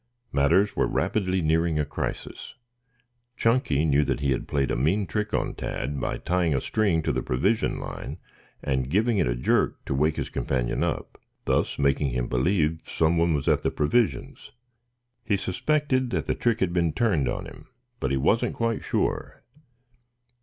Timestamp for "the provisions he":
13.61-15.37